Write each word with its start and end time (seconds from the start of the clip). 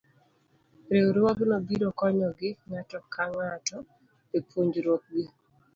Riwruogno 0.91 1.55
biro 1.67 1.89
konyogi 1.99 2.49
ng'ato 2.69 2.99
ka 3.13 3.23
ng'ato 3.33 3.77
e 4.37 4.39
puonjruok 4.47 5.03
gi. 5.13 5.25